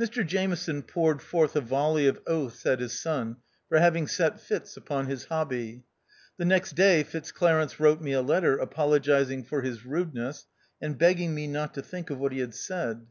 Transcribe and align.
Mr 0.00 0.24
Jameson 0.24 0.84
poured 0.84 1.20
forth 1.20 1.56
a 1.56 1.60
volley 1.60 2.06
of 2.06 2.20
oaths 2.28 2.64
at 2.64 2.78
his 2.78 2.96
son 3.02 3.38
for 3.68 3.80
having 3.80 4.06
set 4.06 4.40
Fitz. 4.40 4.76
upon 4.76 5.06
his 5.06 5.24
hobby. 5.24 5.82
The 6.36 6.44
next 6.44 6.76
day 6.76 7.02
Fitzclarence 7.02 7.80
wrote 7.80 8.00
me 8.00 8.12
a 8.12 8.22
letter 8.22 8.56
apologising 8.56 9.42
for 9.42 9.62
his 9.62 9.84
rudeness, 9.84 10.46
and 10.80 10.96
begging 10.96 11.34
me 11.34 11.48
not 11.48 11.74
to 11.74 11.82
think 11.82 12.08
of 12.08 12.18
what 12.18 12.30
he 12.30 12.38
had 12.38 12.54
said. 12.54 13.08